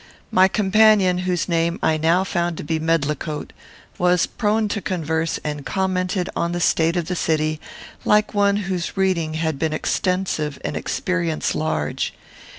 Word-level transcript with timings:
My 0.31 0.47
companion, 0.47 1.19
whose 1.29 1.47
name 1.47 1.77
I 1.83 1.95
now 1.95 2.23
found 2.23 2.57
to 2.57 2.63
be 2.63 2.79
Medlicote, 2.79 3.51
was 3.99 4.25
prone 4.25 4.67
to 4.69 4.81
converse, 4.81 5.37
and 5.43 5.63
commented 5.63 6.27
on 6.35 6.53
the 6.53 6.59
state 6.59 6.95
of 6.97 7.05
the 7.05 7.15
city 7.15 7.61
like 8.03 8.33
one 8.33 8.55
whose 8.65 8.97
reading 8.97 9.35
had 9.35 9.59
been 9.59 9.73
extensive 9.73 10.59
and 10.65 10.75
experience 10.75 11.53
large. 11.53 12.15